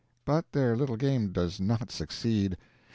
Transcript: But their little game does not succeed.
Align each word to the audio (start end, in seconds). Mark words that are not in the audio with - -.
But 0.25 0.51
their 0.51 0.75
little 0.75 0.95
game 0.97 1.31
does 1.31 1.59
not 1.59 1.91
succeed. 1.91 2.57